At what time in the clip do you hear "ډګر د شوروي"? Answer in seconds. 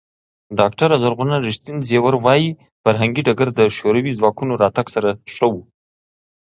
3.27-4.11